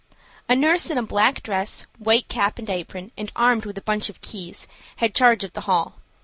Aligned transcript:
A 0.49 0.55
nurse 0.55 0.89
in 0.89 0.97
a 0.97 1.03
black 1.03 1.43
dress, 1.43 1.85
white 1.99 2.27
cap 2.27 2.57
and 2.57 2.67
apron 2.71 3.11
and 3.19 3.31
armed 3.35 3.65
with 3.65 3.77
a 3.77 3.81
bunch 3.85 4.09
of 4.09 4.19
keys 4.21 4.67
had 4.97 5.13
charge 5.13 5.43
of 5.43 5.53
the 5.53 5.61
hall. 5.69 5.97